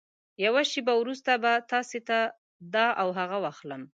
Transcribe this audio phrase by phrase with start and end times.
[0.45, 2.17] يوه شېبه وروسته به تاسې ته
[2.73, 3.81] دا او هغه واخلم.